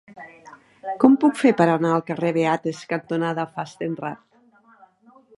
[1.01, 4.25] Com ho puc fer per anar al carrer Beates cantonada Fastenrath?